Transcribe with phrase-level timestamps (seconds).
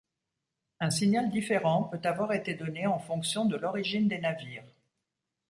[0.79, 4.63] Un signal différent peut avoir été donné en fonction de l'origine des navires.